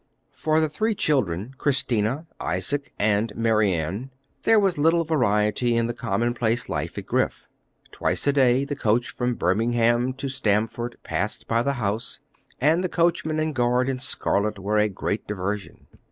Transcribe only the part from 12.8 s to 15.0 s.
the coachman and guard in scarlet were a